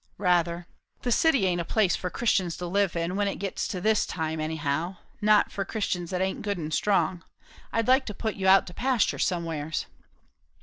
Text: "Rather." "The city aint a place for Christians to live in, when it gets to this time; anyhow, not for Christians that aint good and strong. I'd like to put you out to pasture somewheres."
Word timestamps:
"Rather." 0.17 0.65
"The 1.03 1.11
city 1.11 1.45
aint 1.45 1.61
a 1.61 1.63
place 1.63 1.95
for 1.95 2.09
Christians 2.09 2.57
to 2.57 2.65
live 2.65 2.95
in, 2.95 3.15
when 3.15 3.27
it 3.27 3.35
gets 3.35 3.67
to 3.67 3.79
this 3.79 4.07
time; 4.07 4.39
anyhow, 4.39 4.97
not 5.21 5.51
for 5.51 5.63
Christians 5.63 6.09
that 6.09 6.21
aint 6.23 6.41
good 6.41 6.57
and 6.57 6.73
strong. 6.73 7.23
I'd 7.71 7.87
like 7.87 8.07
to 8.07 8.15
put 8.15 8.33
you 8.33 8.47
out 8.47 8.65
to 8.65 8.73
pasture 8.73 9.19
somewheres." 9.19 9.85